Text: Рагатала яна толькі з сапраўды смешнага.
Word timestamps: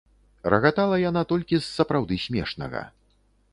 Рагатала 0.53 0.95
яна 1.09 1.23
толькі 1.33 1.59
з 1.61 1.61
сапраўды 1.77 2.19
смешнага. 2.25 2.81